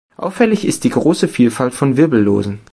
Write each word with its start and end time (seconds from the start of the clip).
Auffällig 0.17 0.65
ist 0.65 0.83
die 0.83 0.89
große 0.89 1.27
Vielfalt 1.27 1.75
von 1.75 1.95
Wirbellosen. 1.95 2.59